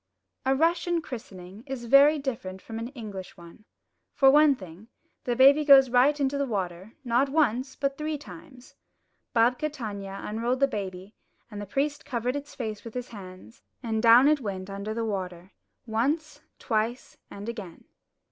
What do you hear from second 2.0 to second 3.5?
different from an English